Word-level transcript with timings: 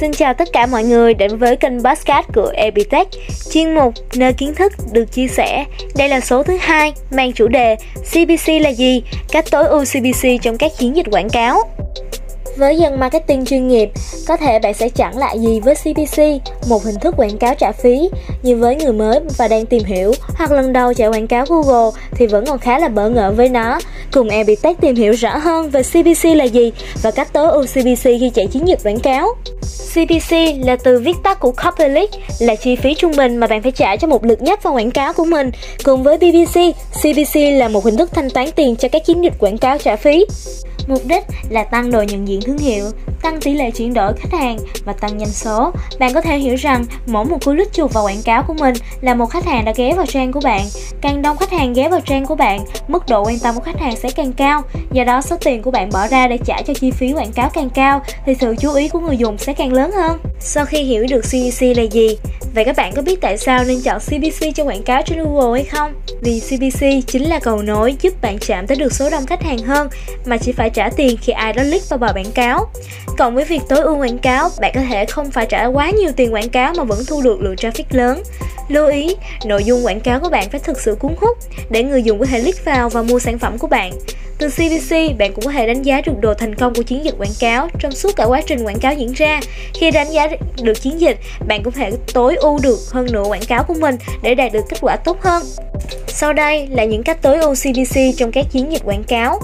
Xin 0.00 0.12
chào 0.12 0.34
tất 0.34 0.48
cả 0.52 0.66
mọi 0.66 0.84
người 0.84 1.14
đến 1.14 1.36
với 1.36 1.56
kênh 1.56 1.84
podcast 1.84 2.26
của 2.34 2.50
Epitech, 2.54 3.08
chuyên 3.50 3.74
mục 3.74 3.94
nơi 4.16 4.32
kiến 4.32 4.54
thức 4.54 4.72
được 4.92 5.12
chia 5.12 5.28
sẻ. 5.28 5.64
Đây 5.96 6.08
là 6.08 6.20
số 6.20 6.42
thứ 6.42 6.56
hai 6.60 6.92
mang 7.10 7.32
chủ 7.32 7.48
đề 7.48 7.76
CPC 7.96 8.48
là 8.60 8.70
gì? 8.70 9.02
Cách 9.32 9.44
tối 9.50 9.64
ưu 9.64 9.84
CPC 9.84 10.42
trong 10.42 10.58
các 10.58 10.72
chiến 10.78 10.96
dịch 10.96 11.06
quảng 11.10 11.28
cáo. 11.28 11.62
Với 12.56 12.76
dân 12.76 13.00
marketing 13.00 13.44
chuyên 13.44 13.68
nghiệp, 13.68 13.90
có 14.28 14.36
thể 14.36 14.58
bạn 14.58 14.74
sẽ 14.74 14.88
chẳng 14.88 15.18
lạ 15.18 15.32
gì 15.32 15.60
với 15.60 15.74
CPC, 15.74 16.20
một 16.68 16.84
hình 16.84 16.96
thức 17.00 17.14
quảng 17.16 17.38
cáo 17.38 17.54
trả 17.54 17.72
phí, 17.72 18.08
nhưng 18.42 18.60
với 18.60 18.76
người 18.76 18.92
mới 18.92 19.20
và 19.38 19.48
đang 19.48 19.66
tìm 19.66 19.84
hiểu 19.84 20.12
hoặc 20.34 20.52
lần 20.52 20.72
đầu 20.72 20.94
chạy 20.94 21.08
quảng 21.08 21.26
cáo 21.26 21.44
Google 21.48 22.00
thì 22.10 22.26
vẫn 22.26 22.46
còn 22.46 22.58
khá 22.58 22.78
là 22.78 22.88
bỡ 22.88 23.08
ngỡ 23.08 23.32
với 23.36 23.48
nó. 23.48 23.80
Cùng 24.12 24.28
Epitech 24.28 24.80
tìm 24.80 24.94
hiểu 24.94 25.12
rõ 25.12 25.36
hơn 25.36 25.70
về 25.70 25.82
CPC 25.82 26.24
là 26.24 26.44
gì 26.44 26.72
và 27.02 27.10
cách 27.10 27.32
tối 27.32 27.48
ưu 27.50 27.62
CPC 27.62 28.02
khi 28.02 28.30
chạy 28.34 28.46
chiến 28.46 28.68
dịch 28.68 28.78
quảng 28.84 29.00
cáo. 29.00 29.28
CPC 29.94 30.32
là 30.64 30.76
từ 30.84 30.98
viết 30.98 31.16
tắt 31.22 31.40
của 31.40 31.52
Copy 31.52 31.84
là 32.38 32.54
chi 32.54 32.76
phí 32.76 32.94
trung 32.94 33.12
bình 33.16 33.36
mà 33.36 33.46
bạn 33.46 33.62
phải 33.62 33.72
trả 33.72 33.96
cho 33.96 34.08
một 34.08 34.24
lượt 34.24 34.42
nhấp 34.42 34.62
vào 34.62 34.74
quảng 34.74 34.90
cáo 34.90 35.12
của 35.12 35.24
mình. 35.24 35.50
Cùng 35.84 36.02
với 36.02 36.18
BBC, 36.18 36.60
CPC 36.92 37.36
là 37.36 37.68
một 37.68 37.84
hình 37.84 37.96
thức 37.96 38.10
thanh 38.12 38.30
toán 38.30 38.50
tiền 38.56 38.76
cho 38.76 38.88
các 38.88 39.04
chiến 39.06 39.24
dịch 39.24 39.32
quảng 39.38 39.58
cáo 39.58 39.78
trả 39.78 39.96
phí. 39.96 40.24
Mục 40.88 41.02
đích 41.06 41.24
là 41.50 41.64
tăng 41.64 41.90
độ 41.90 42.02
nhận 42.02 42.28
diện 42.28 42.40
thương 42.40 42.58
hiệu, 42.58 42.84
tăng 43.24 43.40
tỷ 43.40 43.54
lệ 43.54 43.70
chuyển 43.70 43.94
đổi 43.94 44.12
khách 44.16 44.32
hàng 44.32 44.58
và 44.84 44.92
tăng 44.92 45.18
doanh 45.18 45.32
số. 45.32 45.70
Bạn 45.98 46.14
có 46.14 46.20
thể 46.20 46.38
hiểu 46.38 46.54
rằng 46.54 46.84
mỗi 47.06 47.24
một 47.24 47.44
cú 47.44 47.52
lít 47.52 47.72
chuột 47.72 47.92
vào 47.92 48.04
quảng 48.04 48.22
cáo 48.24 48.42
của 48.42 48.54
mình 48.54 48.74
là 49.00 49.14
một 49.14 49.26
khách 49.26 49.44
hàng 49.44 49.64
đã 49.64 49.72
ghé 49.76 49.92
vào 49.96 50.06
trang 50.06 50.32
của 50.32 50.40
bạn. 50.44 50.62
Càng 51.00 51.22
đông 51.22 51.36
khách 51.36 51.50
hàng 51.50 51.72
ghé 51.72 51.88
vào 51.88 52.00
trang 52.00 52.26
của 52.26 52.34
bạn, 52.34 52.64
mức 52.88 53.02
độ 53.08 53.24
quan 53.24 53.38
tâm 53.38 53.54
của 53.54 53.60
khách 53.60 53.80
hàng 53.80 53.96
sẽ 53.96 54.10
càng 54.10 54.32
cao. 54.32 54.62
Do 54.92 55.04
đó 55.04 55.20
số 55.20 55.36
tiền 55.44 55.62
của 55.62 55.70
bạn 55.70 55.90
bỏ 55.92 56.06
ra 56.06 56.28
để 56.28 56.38
trả 56.46 56.62
cho 56.62 56.74
chi 56.74 56.90
phí 56.90 57.12
quảng 57.12 57.32
cáo 57.32 57.50
càng 57.54 57.70
cao 57.70 58.02
thì 58.26 58.34
sự 58.40 58.54
chú 58.60 58.74
ý 58.74 58.88
của 58.88 59.00
người 59.00 59.16
dùng 59.16 59.38
sẽ 59.38 59.52
càng 59.52 59.72
lớn 59.72 59.90
hơn. 59.92 60.18
Sau 60.40 60.64
khi 60.64 60.82
hiểu 60.82 61.06
được 61.10 61.24
CEC 61.32 61.76
là 61.76 61.82
gì, 61.82 62.16
vậy 62.54 62.64
các 62.64 62.76
bạn 62.76 62.92
có 62.96 63.02
biết 63.02 63.20
tại 63.20 63.38
sao 63.38 63.64
nên 63.64 63.80
chọn 63.80 64.00
CPC 64.00 64.54
cho 64.54 64.64
quảng 64.64 64.82
cáo 64.82 65.02
trên 65.06 65.18
Google 65.18 65.60
hay 65.60 65.64
không? 65.64 65.92
Vì 66.22 66.40
CPC 66.40 67.06
chính 67.06 67.22
là 67.22 67.38
cầu 67.38 67.62
nối 67.62 67.96
giúp 68.00 68.14
bạn 68.22 68.38
chạm 68.38 68.66
tới 68.66 68.76
được 68.76 68.92
số 68.92 69.10
đông 69.10 69.26
khách 69.26 69.42
hàng 69.42 69.58
hơn 69.58 69.88
mà 70.24 70.36
chỉ 70.36 70.52
phải 70.52 70.70
trả 70.70 70.88
tiền 70.96 71.16
khi 71.22 71.32
ai 71.32 71.52
đó 71.52 71.62
click 71.62 71.88
vào 71.88 71.98
bài 71.98 72.12
quảng 72.14 72.32
cáo. 72.34 72.66
Cộng 73.18 73.34
với 73.34 73.44
việc 73.44 73.60
tối 73.68 73.78
ưu 73.78 73.98
quảng 73.98 74.18
cáo, 74.18 74.48
bạn 74.60 74.72
có 74.74 74.80
thể 74.88 75.06
không 75.06 75.30
phải 75.30 75.46
trả 75.46 75.64
quá 75.64 75.90
nhiều 75.90 76.12
tiền 76.16 76.34
quảng 76.34 76.48
cáo 76.48 76.72
mà 76.76 76.84
vẫn 76.84 76.98
thu 77.08 77.22
được 77.22 77.40
lượng 77.40 77.54
traffic 77.54 77.84
lớn. 77.90 78.22
Lưu 78.68 78.86
ý, 78.88 79.16
nội 79.44 79.64
dung 79.64 79.86
quảng 79.86 80.00
cáo 80.00 80.20
của 80.20 80.28
bạn 80.28 80.50
phải 80.50 80.60
thực 80.60 80.80
sự 80.80 80.94
cuốn 80.94 81.14
hút 81.20 81.38
để 81.70 81.82
người 81.82 82.02
dùng 82.02 82.18
có 82.18 82.26
thể 82.26 82.40
click 82.40 82.64
vào 82.64 82.88
và 82.88 83.02
mua 83.02 83.18
sản 83.18 83.38
phẩm 83.38 83.58
của 83.58 83.66
bạn. 83.66 83.92
Từ 84.38 84.48
CPC, 84.48 85.18
bạn 85.18 85.32
cũng 85.32 85.44
có 85.44 85.52
thể 85.52 85.66
đánh 85.66 85.82
giá 85.82 86.00
được 86.00 86.12
độ 86.20 86.34
thành 86.34 86.54
công 86.54 86.74
của 86.74 86.82
chiến 86.82 87.04
dịch 87.04 87.14
quảng 87.18 87.34
cáo 87.40 87.68
trong 87.78 87.92
suốt 87.92 88.16
cả 88.16 88.24
quá 88.24 88.40
trình 88.46 88.64
quảng 88.64 88.78
cáo 88.78 88.94
diễn 88.94 89.12
ra. 89.12 89.40
Khi 89.74 89.90
đánh 89.90 90.12
giá 90.12 90.28
được 90.62 90.82
chiến 90.82 91.00
dịch, 91.00 91.18
bạn 91.48 91.62
cũng 91.62 91.72
có 91.72 91.78
thể 91.78 91.90
tối 92.14 92.36
ưu 92.36 92.58
được 92.62 92.78
hơn 92.90 93.06
nữa 93.12 93.24
quảng 93.28 93.44
cáo 93.48 93.64
của 93.64 93.74
mình 93.74 93.96
để 94.22 94.34
đạt 94.34 94.52
được 94.52 94.64
kết 94.68 94.76
quả 94.80 94.96
tốt 94.96 95.20
hơn. 95.20 95.42
Sau 96.06 96.32
đây 96.32 96.66
là 96.70 96.84
những 96.84 97.02
cách 97.02 97.22
tối 97.22 97.38
ưu 97.38 97.54
CPC 97.54 97.96
trong 98.16 98.32
các 98.32 98.46
chiến 98.52 98.72
dịch 98.72 98.82
quảng 98.84 99.04
cáo. 99.04 99.40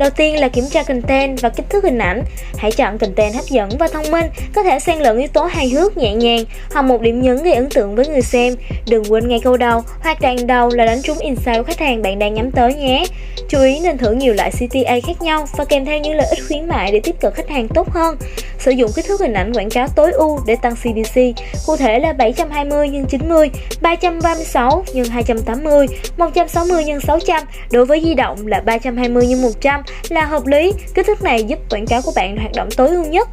Đầu 0.00 0.10
tiên 0.10 0.40
là 0.40 0.48
kiểm 0.48 0.64
tra 0.70 0.82
content 0.82 1.40
và 1.40 1.48
kích 1.48 1.70
thước 1.70 1.84
hình 1.84 1.98
ảnh. 1.98 2.22
Hãy 2.56 2.72
chọn 2.72 2.98
content 2.98 3.34
hấp 3.34 3.44
dẫn 3.44 3.68
và 3.78 3.88
thông 3.88 4.10
minh, 4.10 4.26
có 4.54 4.62
thể 4.62 4.78
xen 4.78 4.98
lẫn 4.98 5.18
yếu 5.18 5.28
tố 5.28 5.44
hài 5.44 5.68
hước, 5.68 5.96
nhẹ 5.96 6.14
nhàng 6.14 6.44
hoặc 6.72 6.82
một 6.82 7.00
điểm 7.00 7.22
nhấn 7.22 7.42
gây 7.42 7.54
ấn 7.54 7.68
tượng 7.68 7.94
với 7.94 8.06
người 8.06 8.22
xem. 8.22 8.54
Đừng 8.86 9.04
quên 9.12 9.28
ngay 9.28 9.40
câu 9.44 9.56
đầu 9.56 9.82
hoặc 10.02 10.20
đoạn 10.20 10.46
đầu 10.46 10.70
là 10.74 10.86
đánh 10.86 11.02
trúng 11.02 11.18
insight 11.18 11.56
của 11.56 11.62
khách 11.62 11.78
hàng 11.78 12.02
bạn 12.02 12.18
đang 12.18 12.34
nhắm 12.34 12.50
tới 12.50 12.74
nhé. 12.74 13.04
Chú 13.48 13.58
ý 13.60 13.80
nên 13.80 13.98
thử 13.98 14.12
nhiều 14.12 14.34
loại 14.34 14.50
CTA 14.50 14.94
khác 15.06 15.22
nhau 15.22 15.46
và 15.56 15.64
kèm 15.64 15.84
theo 15.84 15.98
những 15.98 16.14
lợi 16.14 16.26
ích 16.30 16.44
khuyến 16.48 16.68
mại 16.68 16.92
để 16.92 17.00
tiếp 17.04 17.14
cận 17.20 17.32
khách 17.34 17.48
hàng 17.48 17.68
tốt 17.68 17.90
hơn. 17.90 18.16
Sử 18.58 18.70
dụng 18.70 18.90
kích 18.94 19.04
thước 19.08 19.20
hình 19.20 19.32
ảnh 19.32 19.52
quảng 19.52 19.70
cáo 19.70 19.88
tối 19.88 20.12
ưu 20.12 20.40
để 20.46 20.56
tăng 20.62 20.76
CPC, 20.76 21.20
cụ 21.66 21.76
thể 21.76 21.98
là 21.98 22.12
720 22.12 22.90
x 22.92 23.10
90, 23.10 23.50
336 23.80 24.84
x 24.86 25.10
280, 25.10 25.86
160 26.16 26.84
x 26.84 27.06
600. 27.06 27.44
Đối 27.70 27.86
với 27.86 28.00
di 28.04 28.14
động 28.14 28.46
là 28.46 28.60
320 28.60 29.26
x 29.26 29.42
100 29.42 29.82
là 30.08 30.24
hợp 30.24 30.46
lý. 30.46 30.72
Kích 30.94 31.06
thước 31.06 31.22
này 31.22 31.44
giúp 31.44 31.58
quảng 31.70 31.86
cáo 31.86 32.02
của 32.02 32.12
bạn 32.16 32.36
hoạt 32.36 32.52
động 32.54 32.68
tối 32.76 32.88
ưu 32.88 33.04
nhất. 33.04 33.28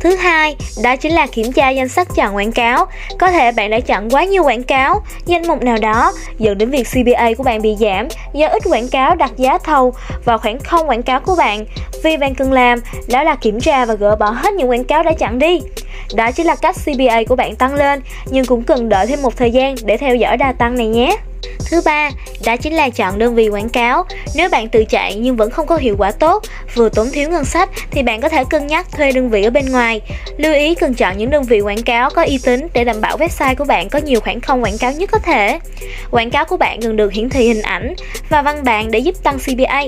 Thứ 0.00 0.16
hai, 0.16 0.56
đó 0.82 0.96
chính 0.96 1.12
là 1.12 1.26
kiểm 1.26 1.52
tra 1.52 1.70
danh 1.70 1.88
sách 1.88 2.08
chọn 2.16 2.36
quảng 2.36 2.52
cáo. 2.52 2.86
Có 3.18 3.30
thể 3.30 3.52
bạn 3.52 3.70
đã 3.70 3.80
chọn 3.80 4.10
quá 4.10 4.24
nhiều 4.24 4.44
quảng 4.44 4.62
cáo, 4.62 5.02
danh 5.26 5.48
mục 5.48 5.62
nào 5.62 5.76
đó 5.80 6.12
dẫn 6.38 6.58
đến 6.58 6.70
việc 6.70 6.86
CPA 6.92 7.28
của 7.36 7.42
bạn 7.42 7.62
bị 7.62 7.76
giảm 7.80 8.08
do 8.34 8.46
ít 8.46 8.62
quảng 8.70 8.88
cáo 8.88 9.14
đặt 9.14 9.30
giá 9.36 9.58
thầu 9.58 9.94
vào 10.24 10.38
khoảng 10.38 10.58
không 10.58 10.88
quảng 10.88 11.02
cáo 11.02 11.20
của 11.20 11.34
bạn. 11.36 11.64
Vì 12.04 12.16
bạn 12.16 12.34
cần 12.34 12.52
làm 12.52 12.78
đó 13.08 13.22
là 13.22 13.34
kiểm 13.34 13.60
tra 13.60 13.84
và 13.84 13.94
gỡ 13.94 14.16
bỏ 14.16 14.30
hết 14.30 14.54
những 14.54 14.70
quảng 14.70 14.84
cáo 14.84 15.02
đã 15.02 15.12
chặn 15.12 15.38
đi. 15.38 15.60
Đó 16.14 16.30
chính 16.30 16.46
là 16.46 16.56
cách 16.56 16.76
CPA 16.84 17.22
của 17.28 17.36
bạn 17.36 17.56
tăng 17.56 17.74
lên, 17.74 18.00
nhưng 18.26 18.44
cũng 18.44 18.62
cần 18.62 18.88
đợi 18.88 19.06
thêm 19.06 19.22
một 19.22 19.36
thời 19.36 19.50
gian 19.50 19.74
để 19.84 19.96
theo 19.96 20.16
dõi 20.16 20.36
đa 20.36 20.52
tăng 20.52 20.76
này 20.76 20.86
nhé. 20.86 21.16
Thứ 21.70 21.80
ba, 21.84 22.10
đó 22.46 22.56
chính 22.56 22.74
là 22.74 22.88
chọn 22.90 23.18
đơn 23.18 23.34
vị 23.34 23.48
quảng 23.48 23.68
cáo. 23.68 24.04
Nếu 24.34 24.48
bạn 24.48 24.68
tự 24.68 24.84
chạy 24.84 25.14
nhưng 25.14 25.36
vẫn 25.36 25.50
không 25.50 25.66
có 25.66 25.76
hiệu 25.76 25.94
quả 25.98 26.10
tốt, 26.10 26.42
vừa 26.74 26.88
tốn 26.88 27.10
thiếu 27.12 27.30
ngân 27.30 27.44
sách 27.44 27.70
thì 27.90 28.02
bạn 28.02 28.20
có 28.20 28.28
thể 28.28 28.44
cân 28.50 28.66
nhắc 28.66 28.86
thuê 28.92 29.12
đơn 29.12 29.30
vị 29.30 29.44
ở 29.44 29.50
bên 29.50 29.72
ngoài. 29.72 30.00
Lưu 30.36 30.54
ý 30.54 30.74
cần 30.74 30.94
chọn 30.94 31.18
những 31.18 31.30
đơn 31.30 31.42
vị 31.42 31.60
quảng 31.60 31.82
cáo 31.82 32.10
có 32.10 32.24
uy 32.24 32.38
tín 32.44 32.68
để 32.74 32.84
đảm 32.84 33.00
bảo 33.00 33.18
website 33.18 33.54
của 33.54 33.64
bạn 33.64 33.88
có 33.88 33.98
nhiều 33.98 34.20
khoảng 34.20 34.40
không 34.40 34.64
quảng 34.64 34.78
cáo 34.78 34.92
nhất 34.92 35.10
có 35.12 35.18
thể. 35.18 35.58
Quảng 36.10 36.30
cáo 36.30 36.44
của 36.44 36.56
bạn 36.56 36.80
cần 36.82 36.96
được 36.96 37.12
hiển 37.12 37.30
thị 37.30 37.48
hình 37.48 37.62
ảnh 37.62 37.94
và 38.30 38.42
văn 38.42 38.64
bản 38.64 38.90
để 38.90 38.98
giúp 38.98 39.14
tăng 39.22 39.38
CPA. 39.38 39.82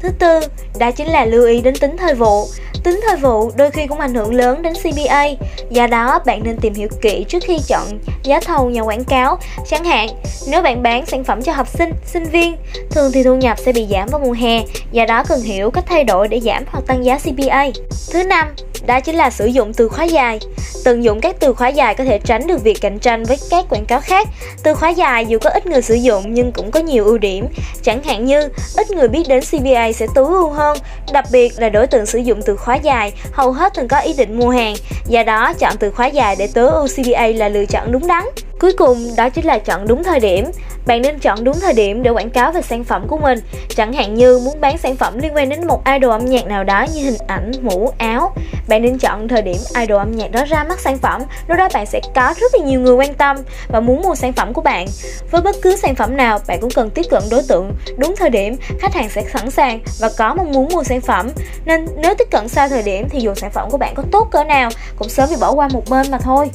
Thứ 0.00 0.08
tư, 0.18 0.40
đó 0.78 0.90
chính 0.90 1.06
là 1.06 1.24
lưu 1.24 1.46
ý 1.46 1.60
đến 1.60 1.74
tính 1.80 1.96
thời 1.96 2.14
vụ. 2.14 2.46
Tính 2.86 3.00
thời 3.06 3.16
vụ 3.16 3.50
đôi 3.56 3.70
khi 3.70 3.86
cũng 3.86 4.00
ảnh 4.00 4.14
hưởng 4.14 4.34
lớn 4.34 4.62
đến 4.62 4.72
CPA, 4.74 5.26
do 5.70 5.86
đó 5.86 6.20
bạn 6.26 6.40
nên 6.44 6.56
tìm 6.56 6.74
hiểu 6.74 6.88
kỹ 7.00 7.24
trước 7.28 7.42
khi 7.46 7.58
chọn 7.68 7.98
giá 8.22 8.40
thầu 8.40 8.70
nhà 8.70 8.80
quảng 8.80 9.04
cáo. 9.04 9.38
Chẳng 9.70 9.84
hạn, 9.84 10.08
nếu 10.48 10.62
bạn 10.62 10.82
bán 10.82 11.06
sản 11.06 11.24
phẩm 11.24 11.42
cho 11.42 11.52
học 11.52 11.68
sinh, 11.68 11.90
sinh 12.06 12.24
viên, 12.24 12.56
thường 12.90 13.12
thì 13.12 13.22
thu 13.22 13.36
nhập 13.36 13.58
sẽ 13.58 13.72
bị 13.72 13.86
giảm 13.90 14.08
vào 14.08 14.20
mùa 14.20 14.32
hè, 14.32 14.64
do 14.92 15.06
đó 15.06 15.24
cần 15.28 15.40
hiểu 15.40 15.70
cách 15.70 15.84
thay 15.88 16.04
đổi 16.04 16.28
để 16.28 16.40
giảm 16.40 16.64
hoặc 16.66 16.84
tăng 16.86 17.04
giá 17.04 17.18
CPA. 17.18 17.66
Thứ 18.12 18.22
năm, 18.22 18.54
đó 18.86 19.00
chính 19.00 19.14
là 19.14 19.30
sử 19.30 19.46
dụng 19.46 19.72
từ 19.72 19.88
khóa 19.88 20.04
dài. 20.04 20.38
Tận 20.84 21.04
dụng 21.04 21.20
các 21.20 21.36
từ 21.40 21.54
khóa 21.54 21.68
dài 21.68 21.94
có 21.94 22.04
thể 22.04 22.18
tránh 22.18 22.46
được 22.46 22.62
việc 22.62 22.80
cạnh 22.80 22.98
tranh 22.98 23.24
với 23.24 23.36
các 23.50 23.64
quảng 23.70 23.86
cáo 23.86 24.00
khác. 24.00 24.28
Từ 24.62 24.74
khóa 24.74 24.88
dài 24.88 25.26
dù 25.26 25.38
có 25.38 25.50
ít 25.50 25.66
người 25.66 25.82
sử 25.82 25.94
dụng 25.94 26.34
nhưng 26.34 26.52
cũng 26.52 26.70
có 26.70 26.80
nhiều 26.80 27.04
ưu 27.04 27.18
điểm. 27.18 27.46
Chẳng 27.82 28.02
hạn 28.02 28.24
như 28.24 28.48
ít 28.76 28.90
người 28.90 29.08
biết 29.08 29.28
đến 29.28 29.40
CPA 29.50 29.92
sẽ 29.92 30.06
tối 30.14 30.26
ưu 30.26 30.50
hơn, 30.50 30.78
đặc 31.12 31.24
biệt 31.32 31.52
là 31.58 31.68
đối 31.68 31.86
tượng 31.86 32.06
sử 32.06 32.18
dụng 32.18 32.42
từ 32.42 32.56
khóa 32.56 32.75
dài 32.76 33.12
hầu 33.32 33.52
hết 33.52 33.74
thường 33.74 33.88
có 33.88 33.98
ý 33.98 34.12
định 34.18 34.38
mua 34.38 34.50
hàng. 34.50 34.74
Do 35.08 35.22
đó, 35.22 35.52
chọn 35.58 35.74
từ 35.80 35.90
khóa 35.90 36.06
dài 36.06 36.36
để 36.38 36.48
tớ 36.54 36.66
ưu 36.66 36.88
là 37.34 37.48
lựa 37.48 37.64
chọn 37.66 37.92
đúng 37.92 38.06
đắn. 38.06 38.24
Cuối 38.60 38.72
cùng, 38.72 39.16
đó 39.16 39.28
chính 39.28 39.44
là 39.44 39.58
chọn 39.58 39.86
đúng 39.86 40.04
thời 40.04 40.20
điểm. 40.20 40.50
Bạn 40.86 41.02
nên 41.02 41.18
chọn 41.18 41.44
đúng 41.44 41.60
thời 41.60 41.72
điểm 41.72 42.02
để 42.02 42.10
quảng 42.10 42.30
cáo 42.30 42.52
về 42.52 42.62
sản 42.62 42.84
phẩm 42.84 43.06
của 43.08 43.18
mình. 43.18 43.38
Chẳng 43.68 43.92
hạn 43.92 44.14
như 44.14 44.38
muốn 44.44 44.60
bán 44.60 44.78
sản 44.78 44.96
phẩm 44.96 45.18
liên 45.18 45.34
quan 45.34 45.48
đến 45.48 45.66
một 45.66 45.82
idol 45.84 46.10
âm 46.10 46.24
nhạc 46.24 46.46
nào 46.46 46.64
đó 46.64 46.86
như 46.94 47.04
hình 47.04 47.16
ảnh, 47.26 47.52
mũ, 47.62 47.90
áo. 47.98 48.32
Bạn 48.68 48.82
nên 48.82 48.98
chọn 48.98 49.28
thời 49.28 49.42
điểm 49.42 49.56
idol 49.80 49.98
âm 49.98 50.12
nhạc 50.12 50.32
đó 50.32 50.44
ra 50.44 50.64
mắt 50.64 50.80
sản 50.80 50.98
phẩm. 50.98 51.22
Lúc 51.48 51.58
đó 51.58 51.68
bạn 51.74 51.86
sẽ 51.86 52.00
có 52.14 52.34
rất 52.40 52.54
là 52.54 52.64
nhiều 52.64 52.80
người 52.80 52.94
quan 52.94 53.14
tâm 53.14 53.36
và 53.68 53.80
muốn 53.80 54.02
mua 54.02 54.14
sản 54.14 54.32
phẩm 54.32 54.52
của 54.52 54.62
bạn. 54.62 54.86
Với 55.30 55.42
bất 55.42 55.56
cứ 55.62 55.76
sản 55.76 55.94
phẩm 55.94 56.16
nào, 56.16 56.38
bạn 56.46 56.60
cũng 56.60 56.70
cần 56.70 56.90
tiếp 56.90 57.06
cận 57.10 57.22
đối 57.30 57.42
tượng 57.48 57.72
đúng 57.96 58.14
thời 58.16 58.30
điểm, 58.30 58.56
khách 58.78 58.94
hàng 58.94 59.08
sẽ 59.08 59.24
sẵn 59.32 59.50
sàng 59.50 59.80
và 60.00 60.10
có 60.18 60.34
mong 60.34 60.52
muốn 60.52 60.68
mua 60.72 60.84
sản 60.84 61.00
phẩm. 61.00 61.30
Nên 61.64 61.86
nếu 61.96 62.14
tiếp 62.14 62.28
cận 62.30 62.48
sai 62.48 62.68
thời 62.68 62.82
điểm 62.82 63.08
thì 63.10 63.20
dù 63.20 63.34
sản 63.34 63.50
phẩm 63.50 63.70
của 63.70 63.78
bạn 63.78 63.94
có 63.94 64.02
tốt 64.12 64.28
cỡ 64.30 64.44
nào 64.44 64.70
cũng 64.96 65.08
sớm 65.08 65.28
bị 65.30 65.36
bỏ 65.40 65.52
qua 65.52 65.68
một 65.72 65.82
bên 65.90 66.10
mà 66.10 66.18
thôi. 66.18 66.50